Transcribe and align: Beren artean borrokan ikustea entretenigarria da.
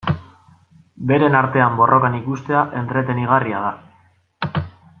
Beren 1.11 1.37
artean 1.41 1.75
borrokan 1.81 2.17
ikustea 2.21 2.63
entretenigarria 2.81 3.63
da. 3.67 4.59